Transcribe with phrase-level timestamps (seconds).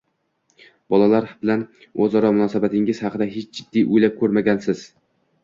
[0.93, 1.65] Bolalar bilan
[2.05, 4.85] o‘zaro munosabatingiz haqida hech jiddiy o‘ylab ko‘rganmisiz?